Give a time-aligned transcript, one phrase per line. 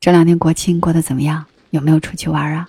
[0.00, 1.44] 这两天国庆过得怎么样？
[1.72, 2.66] 有没有出去玩啊？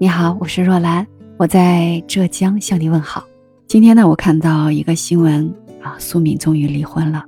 [0.00, 3.24] 你好，我是若兰，我在浙江向你问好。
[3.68, 5.48] 今天呢，我看到一个新闻
[5.80, 7.24] 啊，苏敏终于离婚了。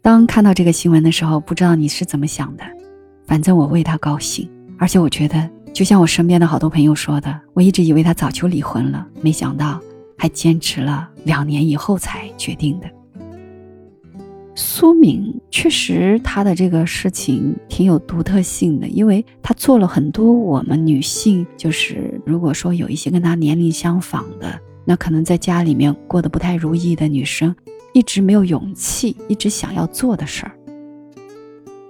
[0.00, 2.64] 当看到这个新闻的时候，不知道你是怎么想的？
[3.26, 9.78] 反正我为他高兴，而且我觉得，就像我身边的好多朋友说的，我一直以为他早就离婚了，没想到
[10.16, 12.88] 还坚持了两年以后才决定的。
[14.60, 27.54] 苏敏确实，她的这个事情挺有独特性的，因为她做了很多我们女性，就是如果说有一些跟她年龄相仿的，那可能在家里面过得不太如意的女生，
[27.94, 30.50] 一直没有勇气，一直想要做的事儿。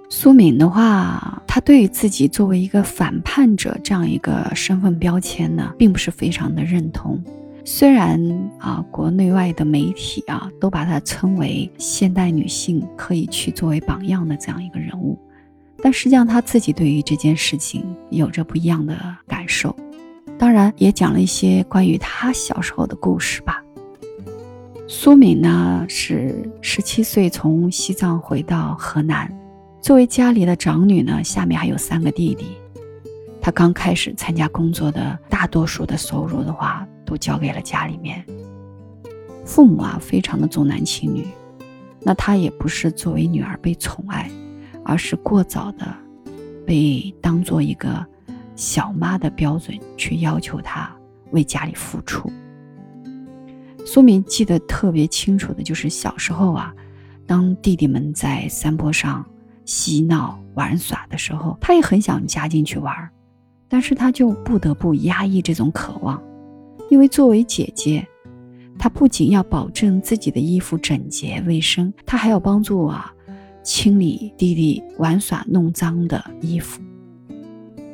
[0.07, 7.19] 苏敏的话，她对于自己作为一个反叛者这样一个身份标签呢，并不是非常的认同。
[7.65, 8.19] 虽然
[8.57, 15.17] 啊，国内外的媒体啊都把她称为现代女性可以去作为榜样的这样一个人物，
[15.83, 19.75] 但实际上她自己对于这件事情有着不一样的感受。
[20.37, 23.63] 当然，也讲了一些关于她小时候的故事吧。
[24.87, 29.31] 苏敏呢是十七岁从西藏回到河南，
[29.79, 32.57] 作为家里的长女呢，下面还有三个弟弟。
[33.39, 36.87] 她刚开始参加工作的大多数的收入的话。
[37.09, 38.23] 都交给了家里面，
[39.43, 41.25] 父母啊非常的重男轻女，
[42.01, 44.29] 那她也不是作为女儿被宠爱，
[44.85, 45.87] 而是过早的
[46.67, 48.05] 被当做一个
[48.55, 50.95] 小妈的标准去要求她
[51.31, 52.31] 为家里付出。
[53.83, 56.71] 苏敏记得特别清楚的就是小时候啊，
[57.25, 59.25] 当弟弟们在山坡上
[59.65, 62.93] 嬉闹玩耍的时候，她也很想加进去玩，
[63.67, 66.21] 但是她就不得不压抑这种渴望。
[66.89, 68.05] 因为作为姐姐，
[68.77, 73.13] 她不仅要保证自己的衣服整洁卫生，她还要帮助啊
[73.63, 76.81] 清理弟弟玩耍弄脏的衣服。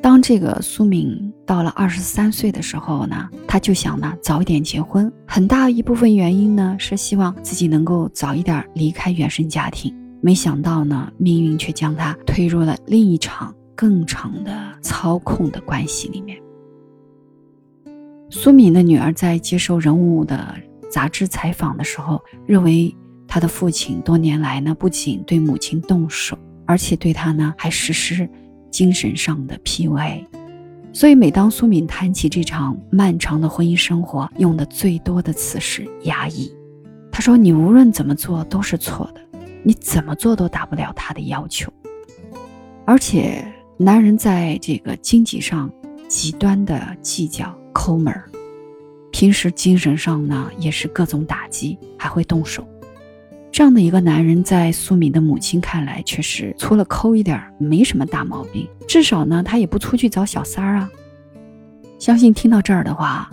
[0.02, 9.94] 当这个苏敏到了二十三岁的时候呢，她就想呢早一点结婚，很大一部分原因呢是希望自己能够早一点离开原生家庭。
[10.22, 16.38] 没想到呢，命运却将她推入了另一场更长的操控的关系里面。
[18.38, 20.54] 苏敏的女儿在接受《人物》的
[20.92, 22.94] 杂志采访的时候，认为
[23.26, 28.30] 她的父亲多年来呢，不仅对母亲动手，而且对她呢还实施
[28.70, 30.26] 精神上的 PUA。
[30.92, 36.54] 所以，每当苏敏谈起这场漫长的婚姻生活，用的最多的词是压抑。
[37.14, 41.72] 她说：“你无论怎么做都是错的，你怎么做都达不了他的要求。
[42.86, 43.46] 而且，
[43.78, 45.72] 男人在这个经济上
[46.10, 48.24] 极端的计较。”抠门儿，
[49.12, 52.66] 平时精神上呢也是各种打击，还会动手。
[53.52, 58.66] 这样的一个男人，在苏敏的母亲看来，却是除了抠一点，没什么大毛病。
[58.88, 60.90] 至少呢，他也不出去找小三儿啊。
[62.00, 63.30] 相信听到这儿的话，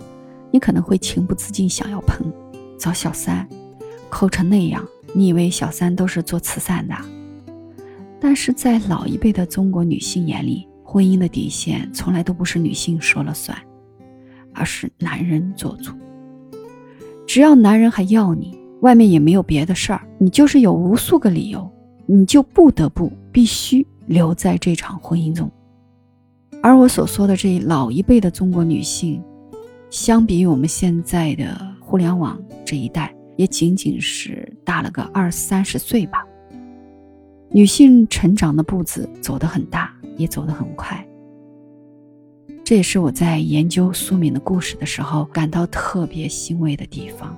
[0.51, 2.19] 你可能会情不自禁想要喷：
[2.77, 3.47] 找小三，
[4.09, 6.93] 抠成那样，你以为小三都是做慈善的？
[8.19, 13.57] 但是在老一辈的中国女性眼里，婚姻的底线从来都不是女性说了算。
[14.53, 15.91] 而是男人做主，
[17.25, 21.69] 只要男人还要你，外面也没有别的事儿，你就是有无数个理由，
[22.05, 25.49] 你就不得不必须留在这场婚姻中。
[26.61, 29.21] 而我所说的这老一辈的中国女性，
[29.89, 36.25] 相比于我们现在的互联网这一代，也仅仅是大了个二三十岁吧。
[37.51, 41.05] 女性成长的步子走得很大，也走得很快。
[42.63, 47.37] 这也是我在研究苏敏的故事的时候感到特别欣慰的地方。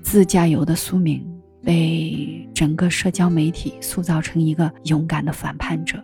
[0.00, 1.26] 自驾游的苏敏
[1.60, 6.02] 被整个社交媒体塑造成一个勇敢的反叛者，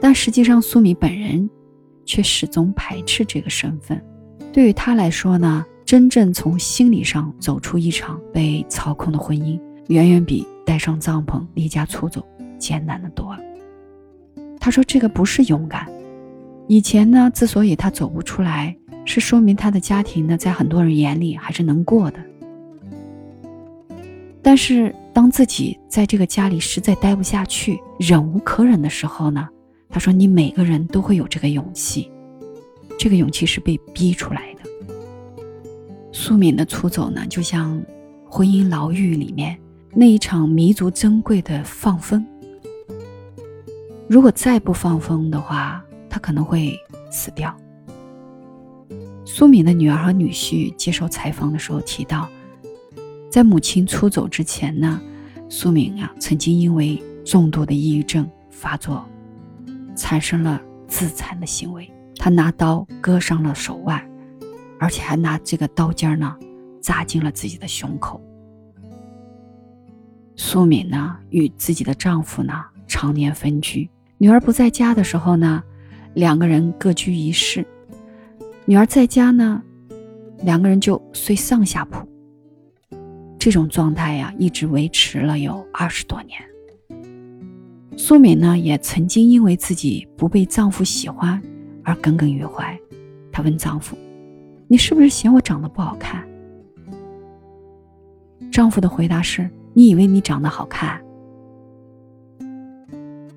[0.00, 1.48] 但实际上苏敏本人
[2.04, 4.02] 却始终排斥这个身份。
[4.52, 9.58] 对于他来说呢，真正从心理上走出一场被操控的婚姻，
[9.88, 12.22] 远远比带上帐篷离家出走
[12.58, 13.34] 艰难的多。
[14.60, 15.90] 他说：“这个不是勇敢。”
[16.68, 22.18] 以前呢，之所以他走不出来，是说明他的家庭呢，在很多人眼里还是能过的。
[24.40, 29.48] 但是当自己在这个家里实在待不下去、忍无可忍的时候呢，
[29.88, 32.10] 他说：“你每个人都会有这个勇气，
[32.98, 34.62] 这个勇气是被逼出来的。”
[36.10, 37.82] 苏敏的出走呢，就像
[38.24, 39.56] 婚姻牢狱里面
[39.94, 42.26] 那一场弥足珍贵的放风。
[44.08, 46.78] 如果再不放风的话，他可能会
[47.10, 47.56] 死掉。
[49.24, 52.28] 苏敏的女儿和女婿接受采访的时候提到，
[53.30, 55.00] 在母亲出走之前呢，
[55.48, 59.02] 苏敏啊曾经因为重度的抑郁症发作
[59.96, 61.90] 产生了自残的行为。
[62.16, 64.06] 他拿刀割伤了手腕，
[64.78, 66.36] 而且还拿这个刀尖呢
[66.82, 68.20] 扎进了自己的胸口。
[70.36, 73.88] 苏敏呢与自己的丈夫呢常年分居，
[74.18, 75.62] 女儿不在家的时候呢，
[76.14, 77.62] 两个人各居一室；
[78.64, 79.62] 女儿在家呢，
[80.42, 82.06] 两个人就睡上下铺。
[83.38, 86.40] 这种状态呀，一直维持了有二十多年。
[87.96, 91.42] 苏敏呢，也曾经因为自己不被丈夫喜欢。
[91.84, 92.78] 而耿耿于怀，
[93.32, 93.98] 她问丈夫
[94.68, 96.24] ：“你是不是嫌我长得不好看？”
[98.52, 101.02] 丈夫的回答是：“你以为你长得好看？”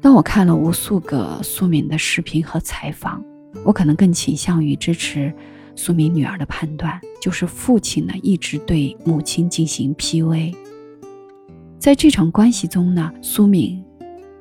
[0.06, 3.26] 当我看了无数个苏敏的视频和采访，
[3.64, 5.34] 我可能更倾向于支持
[5.76, 10.54] 苏敏女儿的判断，就是父亲呢一直对母亲进行 PUA。
[11.80, 13.84] 在这场关系中呢，苏敏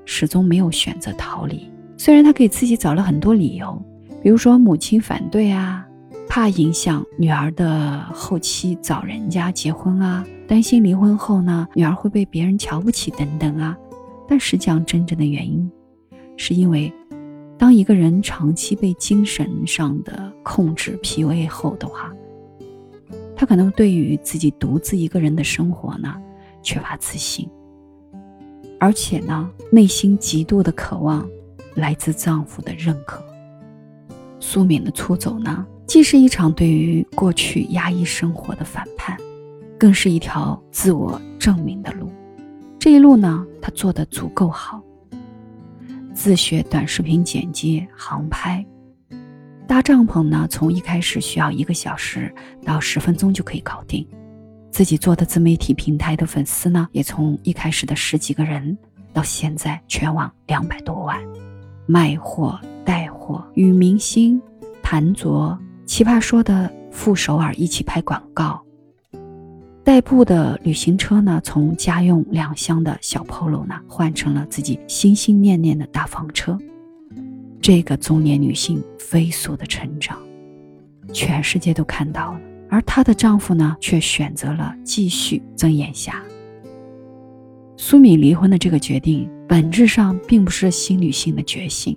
[0.05, 3.83] 始终没有选择逃离，虽然她给自己找了很多理由。
[4.23, 5.83] 比如说，母亲反对啊，
[6.29, 13.75] 怕影响女儿的后期找人家结婚啊，担心离婚后呢，女儿会被别人瞧不起等等啊。
[14.29, 15.71] 但实际上，真正的原因，
[16.37, 16.93] 是因为，
[17.59, 22.13] 当一个人长期被精神上的控制 PUA 后的话，
[23.37, 26.15] 他可能对于自己独自一个人的生活呢，
[26.63, 27.49] 缺乏自信，
[28.81, 31.29] 而且呢，内心极度的渴望
[31.75, 33.23] 来自丈夫的认可。
[34.41, 39.17] 苏敏的出走呢，既是一场对于过去压抑生活的反叛，
[39.79, 42.11] 更是一条自我证明的路。
[42.85, 44.79] 这一路呢，他做的足够好。
[46.13, 48.63] 自学短视频剪接、航拍、
[49.67, 52.31] 搭帐篷呢，从一开始需要一个小时
[52.63, 54.07] 到十分钟就可以搞定。
[54.71, 58.77] 自己做的自媒体平台的粉丝呢，也从一开始的十几个人，
[59.15, 61.19] 到现在全网两百多万。
[61.87, 64.39] 卖货、带货，与明星
[64.83, 68.63] 谭卓、奇葩说的傅首尔一起拍广告。
[69.85, 76.59] 代步的旅行车呢，从家用两厢的小 Polo 呢，换成了自己心心念念的大房车。
[77.61, 80.19] 这个中年女性飞速的成长，
[81.13, 82.41] 全世界都看到了，
[82.71, 86.15] 而她的丈夫呢，却选择了继续睁眼瞎。
[87.77, 91.95] 苏敏离婚的这个决定，本质上并不是新女性的觉醒，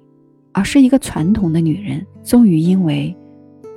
[0.51, 3.15] 而是一个传统的女人终于因为，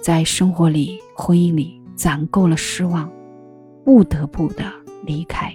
[0.02, 3.08] 在生活里、婚姻里攒够了失望，
[3.84, 4.64] 不得不的
[5.04, 5.52] 离开。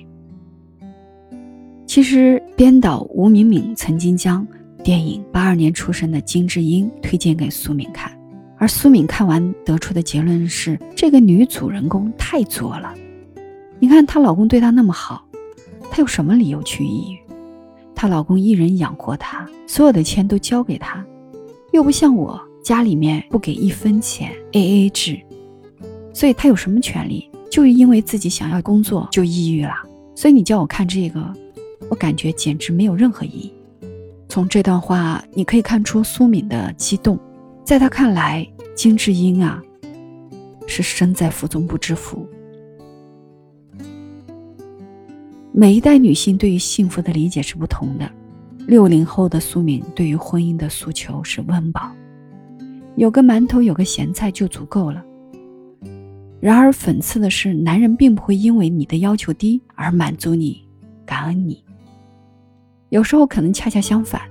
[1.86, 4.45] 其实，编导吴敏敏曾经将
[4.83, 8.12] 电影八二年出生的金智英推荐给苏敏看，
[8.57, 12.94] 而苏敏看完得出的结论是：这个女主人公太作了。
[13.80, 15.25] 你看她老公对她那么好。
[15.89, 17.19] 她有什么理由去抑郁？
[17.94, 21.06] 她老公一人养活她，所有的钱都交给她，
[21.72, 25.18] 又不像我家里面不给一分钱，A A 制，
[26.13, 27.30] 所以她有什么权利？
[27.55, 29.71] 就因为自己想要工作就抑郁了。
[30.13, 31.33] 所以你叫我看这个，
[31.89, 33.53] 我感觉简直没有任何意义。
[34.27, 37.17] 从这段话你可以看出苏敏的激动，
[37.63, 39.63] 在她看来，金智英啊，
[40.67, 42.27] 是身在福中不知福。
[45.53, 48.11] 每一代女性对于幸福的理解是不同的。
[48.67, 51.89] 六零后的苏敏对于婚姻的诉求是温饱，
[52.97, 55.01] 有个馒头，有个咸菜就足够了。
[56.45, 60.63] 然而讽刺的是，男人并不会因为你的要求低而满足你、
[61.03, 61.65] 感恩你。
[62.89, 64.21] 有时候可能恰恰相反。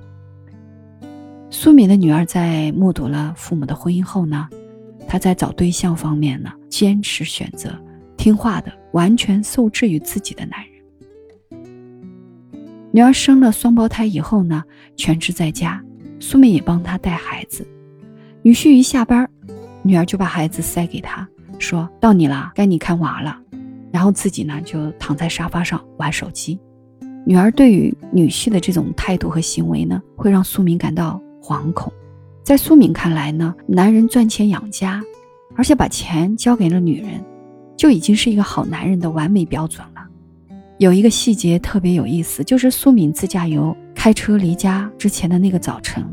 [1.50, 4.48] 苏敏的女儿在目睹了父母的婚姻后呢，
[5.08, 7.76] 她在找对象方面呢，坚持选择
[8.16, 11.60] 听话的、完全受制于自己的男人。
[12.92, 14.62] 女儿生了双胞胎以后呢，
[14.96, 15.82] 全职在家，
[16.20, 17.66] 苏敏也帮她带孩子。
[18.42, 19.28] 女婿一下班，
[19.82, 21.28] 女儿就把孩子塞给他，
[21.64, 23.38] 说到你了，该你看娃了。
[23.90, 26.58] 然后自己呢就躺在沙发上玩手机。
[27.24, 31.90] 女儿对于女婿的这种态度和行为呢，会让苏敏感到惶恐。
[32.42, 35.02] 在苏敏看来呢，男人赚钱养家，
[35.56, 37.24] 而且把钱交给了女人，
[37.78, 40.04] 就已经是一个好男人的完美标准了。
[40.78, 46.04] 有一个细节特别有意思，就是苏敏自驾游开车离家之前的那个早晨，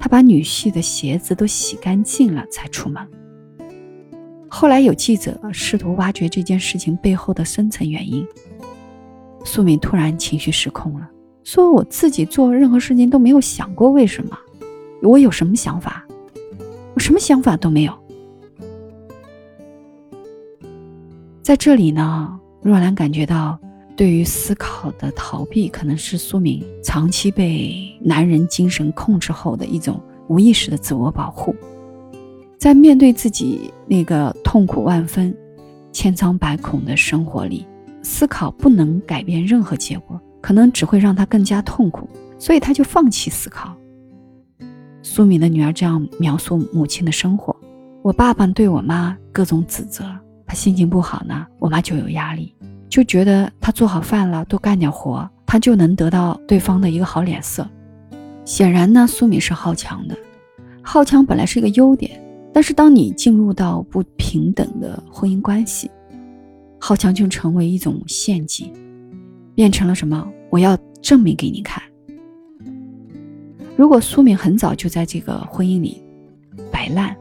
[0.00, 3.06] 她把女婿的鞋子都洗干净了才出门。
[4.56, 8.24] 后来有记者试图挖掘这件事情背后的深层原因，
[9.44, 11.10] 苏敏突然情绪失控了，
[11.42, 14.38] 说：“我自己做任何事情都没有想过为什么，
[15.02, 16.06] 我有什么想法？
[16.94, 17.92] 我什么想法都没有。”
[21.42, 23.58] 在这里呢，若兰感觉到。
[23.96, 31.54] 对于思考的逃避，可能是苏敏长期被男人精神控制后的一种无意识的自我保护。
[32.58, 35.34] 在面对自己那个痛苦万分、
[35.92, 37.66] 千疮百孔的生活里，
[38.02, 42.08] 思考不能改变任何结果，可能只会让他更加痛苦，
[42.38, 43.74] 所以他就放弃思考。
[45.02, 47.54] 苏敏的女儿这样描述母亲的生活：
[48.02, 50.04] 我爸爸对我妈各种指责，
[50.46, 52.54] 他心情不好呢，我妈就有压力，
[52.88, 57.68] 就觉得他做好饭了，多干点活，他就能得到对方的一个好脸色。
[58.46, 60.16] 显然呢，苏敏是好强的，
[60.82, 62.18] 好强本来是一个优点。
[62.54, 65.90] 但是，当你进入到不平等的婚姻关系，
[66.78, 68.72] 好强就成为一种陷阱，
[69.56, 70.24] 变成了什么？
[70.50, 71.82] 我要证明给你看。
[73.76, 76.00] 如果苏敏很早就在这个婚姻里
[76.70, 77.16] 摆烂，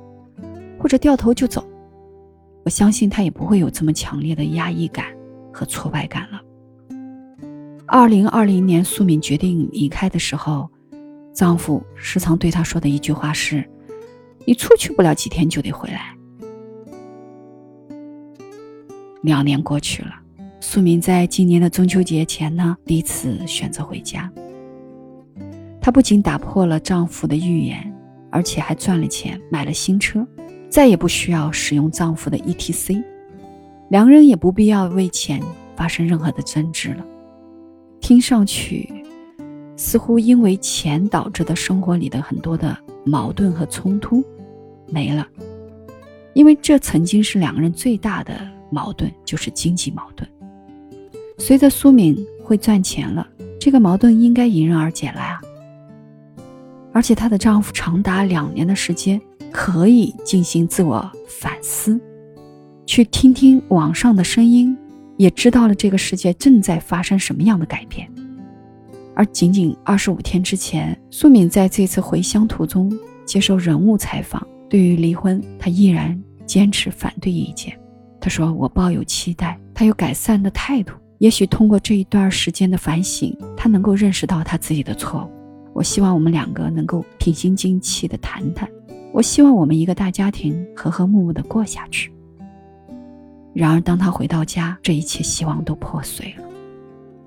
[0.77, 1.65] 或者掉头就走，
[2.63, 5.07] 我相信她也不会有这么强烈的压抑感
[5.51, 6.39] 和挫败感了。
[7.87, 10.69] 二零二零年，苏敏决定离开的时候，
[11.33, 13.67] 丈夫时常对她说的一句话是。
[14.45, 16.15] 你出去不了几天就得回来。
[19.21, 20.11] 两年过去了，
[20.59, 24.29] 苏明在今年的中秋节前呢，第一次选择回家。
[25.79, 27.93] 她不仅打破了丈夫的预言，
[28.29, 30.27] 而且还赚了钱，买了新车，
[30.69, 33.01] 再也不需要使用丈夫的 ETC，
[33.89, 35.41] 两人也不必要为钱
[35.75, 37.05] 发生任何的争执了。
[38.01, 39.05] 听上去，
[39.77, 44.21] 似乎因为钱导致的生活里的很多的矛盾和冲突。
[44.93, 45.27] 没了，
[46.33, 48.31] 因为这曾经是两个人最大的
[48.71, 50.29] 矛盾，就是经济矛盾。
[51.39, 53.27] 随着苏敏会赚钱了，
[53.59, 55.41] 这个矛盾应该迎刃而解了啊！
[56.93, 59.19] 而且她的丈夫长达两年的时间
[59.51, 61.99] 可以进行自我反思，
[62.85, 64.77] 去听听网上的声音，
[65.17, 68.07] 也知道了这个世界正在发生什么样的改变。
[69.15, 72.95] 而仅仅二十五天之前，苏敏在这次回乡途中
[73.25, 74.47] 接受人物采访。
[74.73, 77.79] 对于离婚，他依然坚持反对意见。
[78.19, 80.95] 他说：“我抱有期待，他有改善的态度。
[81.19, 85.29] 也许通过这一段时间的反省，他能够认识到他自己的错误。
[85.73, 88.67] 我希望我们两个能够平心静气的谈谈。
[89.13, 92.11] 我希望我们一个大家庭和和睦睦的过下去。”
[93.53, 96.43] 然而，当他回到家，这一切希望都破碎了。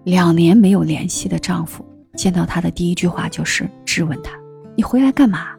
[0.03, 1.87] 两年没有联系的丈夫
[2.17, 4.33] 见到她的第一句话就是质问她
[4.76, 5.50] ：“你回来干嘛？”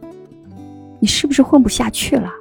[1.00, 2.32] 你是不是混不下去了？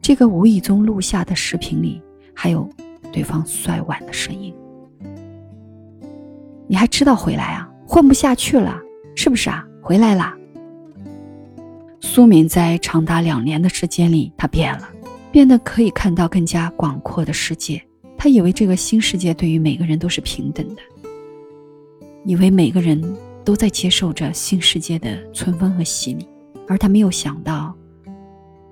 [0.00, 2.02] 这个无意中录下的视频里，
[2.34, 2.68] 还有
[3.12, 4.52] 对方摔碗的声音。
[6.66, 7.70] 你还知道回来啊？
[7.86, 8.80] 混不下去了，
[9.14, 9.66] 是不是啊？
[9.80, 10.36] 回来啦。
[12.00, 14.88] 苏敏在长达两年的时间里，她变了，
[15.30, 17.82] 变得可以看到更加广阔的世界。
[18.18, 20.82] 她以为这个新世界对于每个人都是平等的，
[22.24, 23.00] 以为每个人
[23.44, 26.26] 都在接受着新世界的春风和洗礼。
[26.72, 27.76] 而她没有想到，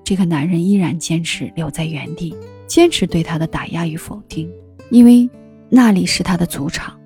[0.03, 2.35] 这个男人依然坚持留在原地，
[2.67, 4.51] 坚持对她的打压与否定，
[4.91, 5.29] 因为
[5.69, 6.99] 那里是他的主场，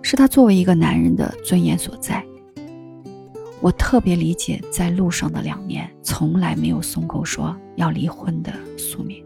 [0.00, 2.24] 是他作为一个男人的尊严所在。
[3.60, 9.22] 我特别理解在路上的两年从来没有松口说要离婚的苏敏，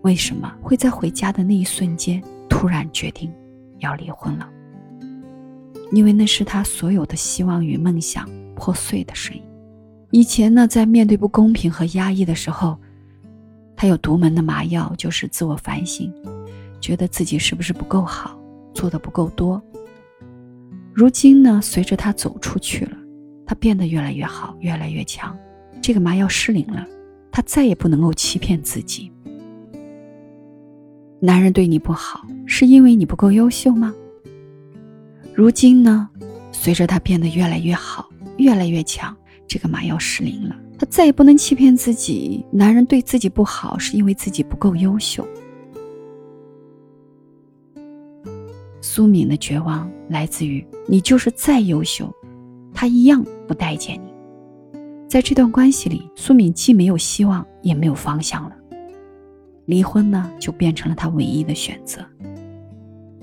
[0.00, 3.30] 为什么会在回家的那一瞬间突然决定
[3.80, 4.48] 要离婚了？
[5.92, 9.42] 因为那是他所有的希望与梦想破碎的声音。
[10.12, 12.76] 以前呢，在面对不公平和压抑的时候，
[13.74, 16.12] 他有独门的麻药，就是自我反省，
[16.82, 18.38] 觉得自己是不是不够好，
[18.74, 19.60] 做的不够多。
[20.92, 22.92] 如今呢，随着他走出去了，
[23.46, 25.34] 他变得越来越好，越来越强。
[25.80, 26.86] 这个麻药失灵了，
[27.30, 29.10] 他再也不能够欺骗自己。
[31.20, 33.94] 男人对你不好，是因为你不够优秀吗？
[35.34, 36.10] 如今呢，
[36.52, 39.16] 随着他变得越来越好，越来越强。
[39.46, 42.44] 这个麻药失灵了，他再也不能欺骗自己。
[42.50, 45.26] 男人对自己不好，是因为自己不够优秀。
[48.80, 52.12] 苏敏的绝望来自于你就是再优秀，
[52.74, 54.12] 他一样不待见你。
[55.08, 58.56] 在这段关系里，苏敏既没有希望，也没有方向了。
[59.66, 62.04] 离婚呢，就变成了他唯一的选择。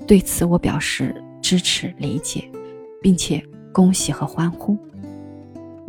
[0.06, 2.50] 对此，我表示支持、理解，
[3.02, 4.78] 并且恭喜和欢呼。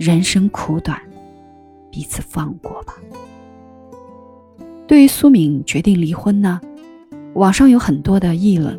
[0.03, 0.99] 人生苦短，
[1.91, 2.95] 彼此放过吧。
[4.87, 6.59] 对于苏敏决定离婚呢，
[7.35, 8.75] 网上有很多的议论。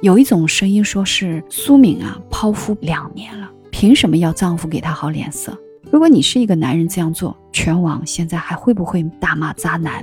[0.00, 5.54] 有一种声音说是苏敏啊，抛夫两年了，凭什么要丈夫给她好脸色？
[5.90, 10.02] 如果你是一个男人这样做，全网现在还会不会大骂渣男？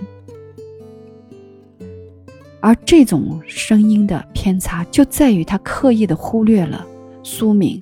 [2.61, 6.85] 而这种声音的偏差就在于他刻意的忽略了
[7.23, 7.81] 苏敏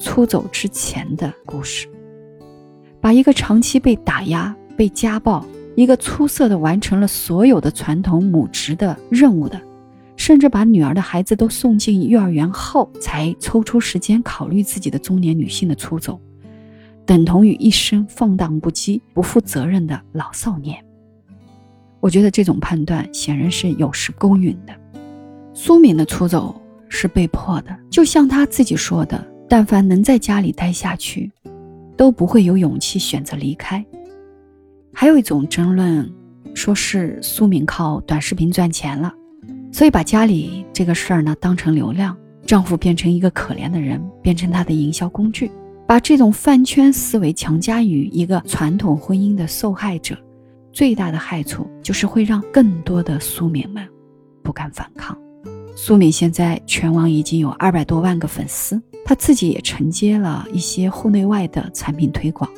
[0.00, 1.86] 出走之前的故事，
[3.02, 5.44] 把一个长期被打压、被家暴、
[5.74, 9.60] 一个出色的完成了所有的传统母职的任务的，
[10.16, 16.20] 甚至把女儿的孩子都送进幼儿园后才抽出时间考虑自己的中年女性的出走，
[17.04, 20.78] 等同于一生放荡不羁、不负责任的老少年。
[21.98, 24.72] 我觉得这种判断显然是有失公允的。
[25.54, 26.54] 苏敏的出走
[26.88, 31.30] 是被迫的，就像她自己说的：“但凡能在家里待下去，
[32.02, 33.84] 都不会有勇气选择离开。”
[34.92, 36.12] 还有一种争论，
[36.52, 39.14] 说是苏敏靠短视频赚钱了，
[39.70, 45.48] 所以把家里这个事儿呢当成流量，丈夫变成一个可怜的人，变成她的营销工具，
[45.86, 50.18] 把这种饭圈思维强加于一个传统婚姻的受害者。
[50.72, 53.86] 最大的害处就是会让更多的苏敏们
[54.42, 55.16] 不敢反抗。
[55.74, 62.48] 苏敏现在全网已经有二百多万个粉丝，她自己也承接了一些户内外的产品推广，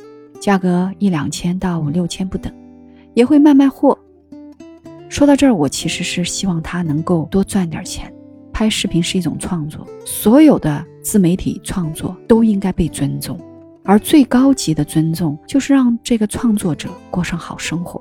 [0.41, 2.53] 价格一两千到五六千不等，
[3.15, 3.99] 也会卖卖货。
[5.09, 8.13] 说到这儿，我其实是希望她能够多赚点钱。
[8.53, 13.39] 拍视频是一种创作，所有的自媒体创作都应该被尊重。
[13.85, 18.01] 而最高级的尊重，就是让这个创作者过上好生活。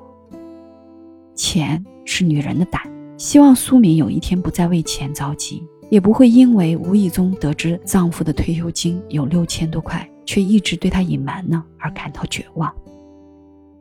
[1.34, 2.82] 钱是女人的胆，
[3.16, 12.72] 希望苏敏有一天不再为钱着急，也不会因为无意中得知丈夫的退休金有六千多块，却一直对他隐瞒呢而感到绝望。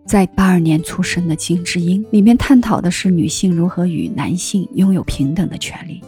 [0.06, 6.02] 在八二年出生的金智英里面探讨的是女性如何与男性拥有平等的权利，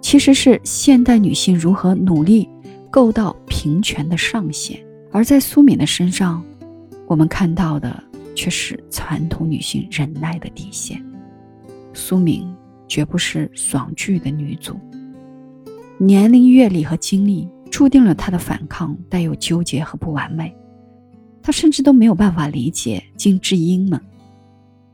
[0.00, 2.48] 其实是现代女性如何努力
[2.90, 4.78] 够到平权的上限。
[5.12, 6.44] 而在苏敏的身上，
[7.06, 8.02] 我们看到的
[8.34, 11.00] 却是传统女性忍耐的底线。
[11.94, 12.46] 苏敏
[12.86, 14.78] 绝不是爽剧的女主，
[15.96, 20.54] 年龄、阅历和经历注定了她的反抗带有纠结和不完美。
[21.42, 24.00] 她甚至都没有办法理解金智英们、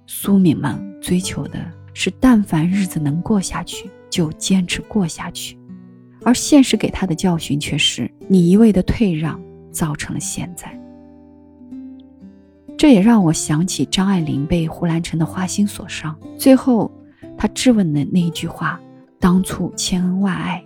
[0.06, 1.58] 苏敏们追求的
[1.94, 5.58] 是，但凡日子能过下去，就坚持过下去。
[6.22, 9.40] 而现实给她的教训却是：你一味的退让。
[9.72, 10.76] 造成了现在，
[12.80, 16.90] 这也让我想起张爱玲被胡兰成的花心所伤，最后
[17.36, 18.80] 她质问的那一句话
[19.20, 20.64] ：“当初千恩万爱，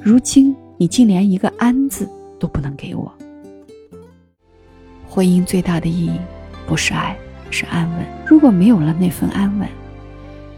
[0.00, 2.08] 如今你竟连一个安字
[2.40, 3.12] 都不能给我。”
[5.06, 6.18] 婚姻最大的意义
[6.66, 7.14] 不是爱，
[7.50, 8.06] 是安稳。
[8.26, 9.68] 如果没有了那份安稳，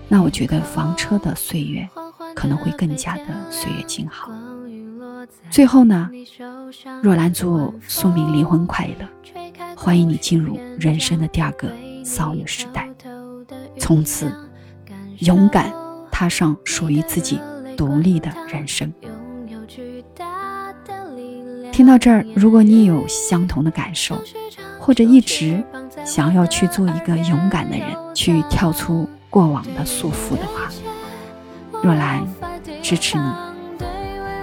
[0.06, 1.88] 那我觉得房车的岁月
[2.36, 4.30] 可能会更加的岁月静好。
[5.50, 6.08] 最后呢，
[7.02, 9.08] 若兰祝苏明离婚快乐，
[9.84, 11.70] 欢迎你进入人生的第二个
[12.02, 12.88] 骚女时代，
[13.78, 14.32] 从此
[15.18, 15.70] 勇敢
[16.10, 17.38] 踏上属于自己
[17.76, 18.90] 独立的人生。
[21.70, 24.16] 听到这儿，如果你也有相同的感受，
[24.80, 25.62] 或者一直
[26.02, 30.70] 想要去做一个勇敢的人，去跳出过往的束缚的话，
[31.82, 32.26] 若兰
[32.80, 33.30] 支持你。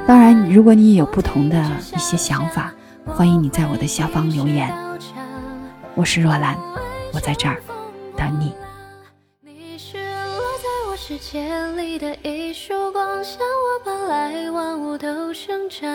[0.06, 2.72] 当然，如果你有不同的一些想法，
[3.08, 4.72] 欢迎你在我的下方留言。
[5.94, 6.58] 我是若兰
[7.14, 7.62] 我在这儿
[8.16, 8.54] 等你。
[9.42, 15.90] 你是落在我世界里的一束光向我奔来万物都生长。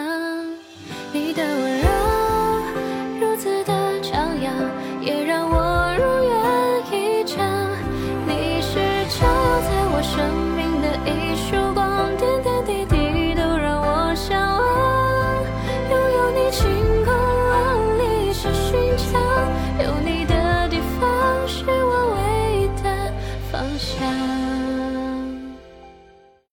[1.13, 1.89] 你的温柔
[3.21, 4.53] 如此的张扬
[5.01, 5.76] 也让我